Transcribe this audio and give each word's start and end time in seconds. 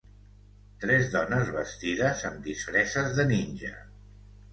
Tres 0.85 1.09
dones 1.15 1.51
vestides 1.57 2.23
amb 2.31 2.39
disfresses 2.47 3.13
de 3.21 3.27
ninja. 3.33 3.75